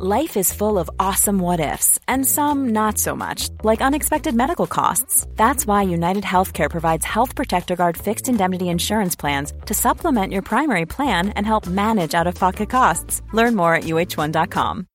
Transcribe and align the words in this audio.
Life 0.00 0.36
is 0.36 0.52
full 0.52 0.78
of 0.78 0.88
awesome 1.00 1.40
what 1.40 1.58
ifs, 1.58 1.98
and 2.06 2.24
some 2.24 2.68
not 2.68 2.98
so 2.98 3.16
much, 3.16 3.48
like 3.64 3.80
unexpected 3.80 4.32
medical 4.32 4.68
costs. 4.68 5.26
That's 5.34 5.66
why 5.66 5.82
United 5.82 6.22
Healthcare 6.22 6.70
provides 6.70 7.04
Health 7.04 7.34
Protector 7.34 7.74
Guard 7.74 7.96
fixed 7.96 8.28
indemnity 8.28 8.68
insurance 8.68 9.16
plans 9.16 9.52
to 9.66 9.74
supplement 9.74 10.32
your 10.32 10.42
primary 10.42 10.86
plan 10.86 11.30
and 11.30 11.44
help 11.44 11.66
manage 11.66 12.14
out 12.14 12.28
of 12.28 12.36
pocket 12.36 12.70
costs. 12.70 13.22
Learn 13.32 13.56
more 13.56 13.74
at 13.74 13.84
uh1.com. 13.84 14.86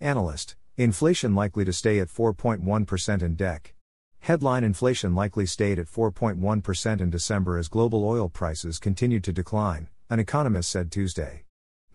Analyst 0.00 0.56
Inflation 0.78 1.34
likely 1.34 1.66
to 1.66 1.72
stay 1.74 1.98
at 1.98 2.08
4.1% 2.08 3.22
in 3.22 3.36
DEC. 3.36 3.72
Headline 4.20 4.64
inflation 4.64 5.14
likely 5.14 5.44
stayed 5.44 5.78
at 5.78 5.88
4.1% 5.88 7.00
in 7.02 7.10
December 7.10 7.58
as 7.58 7.68
global 7.68 8.08
oil 8.08 8.30
prices 8.30 8.78
continued 8.78 9.22
to 9.24 9.34
decline, 9.34 9.90
an 10.08 10.18
economist 10.18 10.70
said 10.70 10.90
Tuesday. 10.90 11.44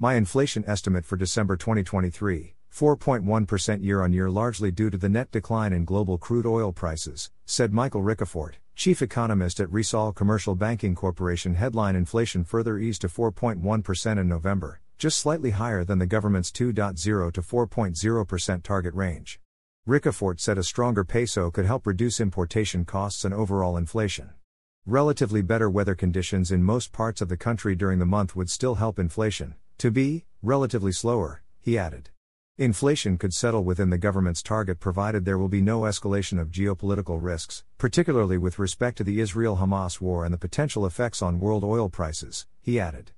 My 0.01 0.13
inflation 0.13 0.63
estimate 0.65 1.03
for 1.03 1.17
December 1.17 1.57
2023, 1.57 2.55
4.1% 2.73 3.83
year 3.83 4.01
on 4.01 4.13
year, 4.13 4.29
largely 4.29 4.71
due 4.71 4.89
to 4.89 4.97
the 4.97 5.09
net 5.09 5.29
decline 5.29 5.73
in 5.73 5.83
global 5.83 6.17
crude 6.17 6.45
oil 6.45 6.71
prices, 6.71 7.31
said 7.45 7.73
Michael 7.73 8.01
Ricafort, 8.01 8.53
chief 8.77 9.01
economist 9.01 9.59
at 9.59 9.69
Rizal 9.69 10.13
Commercial 10.13 10.55
Banking 10.55 10.95
Corporation. 10.95 11.55
Headline 11.55 11.97
inflation 11.97 12.45
further 12.45 12.77
eased 12.77 13.01
to 13.01 13.09
4.1% 13.09 14.17
in 14.17 14.25
November, 14.29 14.79
just 14.97 15.17
slightly 15.17 15.49
higher 15.49 15.83
than 15.83 15.99
the 15.99 16.05
government's 16.05 16.49
2.0 16.49 17.33
to 17.33 17.41
4.0% 17.41 18.63
target 18.63 18.93
range. 18.93 19.41
Ricafort 19.85 20.39
said 20.39 20.57
a 20.57 20.63
stronger 20.63 21.03
peso 21.03 21.51
could 21.51 21.65
help 21.65 21.85
reduce 21.85 22.21
importation 22.21 22.85
costs 22.85 23.25
and 23.25 23.33
overall 23.33 23.75
inflation. 23.75 24.29
Relatively 24.85 25.41
better 25.41 25.69
weather 25.69 25.93
conditions 25.93 26.53
in 26.53 26.63
most 26.63 26.93
parts 26.93 27.19
of 27.19 27.27
the 27.27 27.35
country 27.35 27.75
during 27.75 27.99
the 27.99 28.05
month 28.05 28.33
would 28.33 28.49
still 28.49 28.75
help 28.75 28.97
inflation, 28.97 29.55
to 29.79 29.89
be, 29.89 30.25
relatively 30.43 30.91
slower, 30.91 31.41
he 31.61 31.77
added. 31.77 32.09
Inflation 32.57 33.17
could 33.17 33.33
settle 33.33 33.63
within 33.63 33.89
the 33.89 33.97
government's 33.97 34.43
target 34.43 34.81
provided 34.81 35.23
there 35.23 35.37
will 35.37 35.47
be 35.47 35.61
no 35.61 35.81
escalation 35.81 36.37
of 36.37 36.51
geopolitical 36.51 37.17
risks, 37.21 37.63
particularly 37.77 38.37
with 38.37 38.59
respect 38.59 38.97
to 38.97 39.05
the 39.05 39.21
Israel 39.21 39.55
Hamas 39.55 40.01
war 40.01 40.25
and 40.25 40.33
the 40.33 40.37
potential 40.37 40.85
effects 40.85 41.21
on 41.21 41.39
world 41.39 41.63
oil 41.63 41.87
prices, 41.87 42.45
he 42.61 42.77
added. 42.77 43.11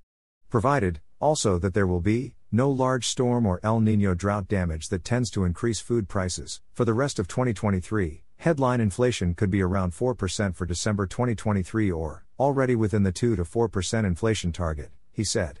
Provided, 0.48 1.00
also, 1.20 1.58
that 1.58 1.74
there 1.74 1.86
will 1.88 2.00
be 2.00 2.36
no 2.52 2.70
large 2.70 3.08
storm 3.08 3.44
or 3.44 3.58
El 3.64 3.80
Nino 3.80 4.14
drought 4.14 4.46
damage 4.46 4.88
that 4.90 5.02
tends 5.02 5.30
to 5.32 5.44
increase 5.44 5.80
food 5.80 6.08
prices. 6.08 6.60
For 6.74 6.84
the 6.84 6.94
rest 6.94 7.18
of 7.18 7.26
2023, 7.26 8.22
headline 8.36 8.80
inflation 8.80 9.34
could 9.34 9.50
be 9.50 9.62
around 9.62 9.94
4% 9.94 10.54
for 10.54 10.66
December 10.66 11.08
2023 11.08 11.90
or 11.90 12.24
already 12.38 12.76
within 12.76 13.02
the 13.02 13.10
2 13.10 13.34
to 13.34 13.42
4% 13.42 14.04
inflation 14.04 14.52
target, 14.52 14.92
he 15.10 15.24
said. 15.24 15.58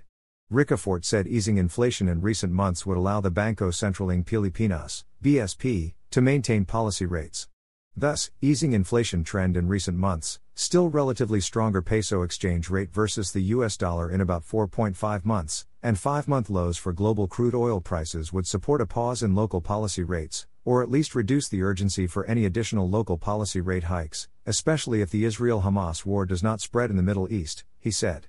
Ricafort 0.52 1.06
said 1.06 1.26
easing 1.26 1.56
inflation 1.56 2.08
in 2.08 2.20
recent 2.20 2.52
months 2.52 2.84
would 2.84 2.98
allow 2.98 3.22
the 3.22 3.30
Banco 3.30 3.70
Central 3.70 4.10
ng 4.10 4.22
Pilipinas, 4.22 5.02
BSP, 5.24 5.94
to 6.10 6.20
maintain 6.20 6.66
policy 6.66 7.06
rates. 7.06 7.48
Thus, 7.96 8.30
easing 8.42 8.74
inflation 8.74 9.24
trend 9.24 9.56
in 9.56 9.66
recent 9.66 9.96
months, 9.96 10.40
still 10.54 10.90
relatively 10.90 11.40
stronger 11.40 11.80
peso 11.80 12.20
exchange 12.20 12.68
rate 12.68 12.92
versus 12.92 13.32
the 13.32 13.40
US 13.54 13.78
dollar 13.78 14.10
in 14.10 14.20
about 14.20 14.44
4.5 14.44 15.24
months, 15.24 15.66
and 15.82 15.98
5 15.98 16.28
month 16.28 16.50
lows 16.50 16.76
for 16.76 16.92
global 16.92 17.26
crude 17.26 17.54
oil 17.54 17.80
prices 17.80 18.30
would 18.30 18.46
support 18.46 18.82
a 18.82 18.86
pause 18.86 19.22
in 19.22 19.34
local 19.34 19.62
policy 19.62 20.04
rates, 20.04 20.46
or 20.66 20.82
at 20.82 20.90
least 20.90 21.14
reduce 21.14 21.48
the 21.48 21.62
urgency 21.62 22.06
for 22.06 22.26
any 22.26 22.44
additional 22.44 22.90
local 22.90 23.16
policy 23.16 23.62
rate 23.62 23.84
hikes, 23.84 24.28
especially 24.44 25.00
if 25.00 25.08
the 25.08 25.24
Israel 25.24 25.62
Hamas 25.62 26.04
war 26.04 26.26
does 26.26 26.42
not 26.42 26.60
spread 26.60 26.90
in 26.90 26.96
the 26.96 27.02
Middle 27.02 27.32
East, 27.32 27.64
he 27.80 27.90
said. 27.90 28.26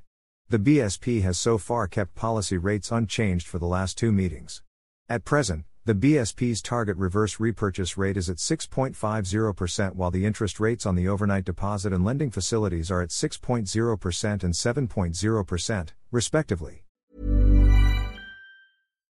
The 0.50 0.60
BSP 0.60 1.22
has 1.24 1.38
so 1.38 1.58
far 1.58 1.88
kept 1.88 2.16
policy 2.16 2.58
rates 2.58 2.92
unchanged 2.92 3.48
for 3.48 3.60
the 3.60 3.66
last 3.66 3.98
two 3.98 4.12
meetings. 4.12 4.62
At 5.10 5.26
present, 5.26 5.66
the 5.86 5.96
BSP's 5.96 6.62
target 6.62 6.96
reverse 6.96 7.40
repurchase 7.40 7.98
rate 7.98 8.18
is 8.18 8.30
at 8.30 8.38
6.50% 8.38 9.96
while 9.96 10.12
the 10.12 10.26
interest 10.26 10.60
rates 10.60 10.86
on 10.86 10.96
the 10.96 11.08
overnight 11.08 11.44
deposit 11.44 11.92
and 11.92 12.06
lending 12.06 12.32
facilities 12.32 12.92
are 12.92 13.02
at 13.02 13.10
6.0% 13.10 14.44
and 14.44 14.54
7.0%, 14.54 15.90
respectively. 16.12 16.83